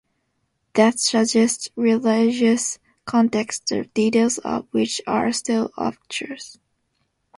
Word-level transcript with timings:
That 0.73 0.99
suggests 0.99 1.67
religious 1.75 2.79
context, 3.05 3.67
the 3.67 3.85
details 3.93 4.39
of 4.39 4.65
which 4.71 4.99
are 5.05 5.31
still 5.31 5.69
obscure. 5.77 6.37